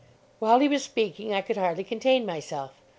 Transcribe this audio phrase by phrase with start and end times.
[0.39, 2.71] While he was speaking, I could hardly contain myself.